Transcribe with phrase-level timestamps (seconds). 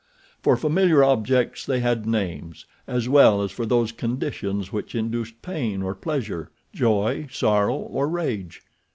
[0.41, 5.83] For familiar objects they had names, as well as for those conditions which induced pain
[5.83, 8.63] or pleasure, joy, sorrow, or rage.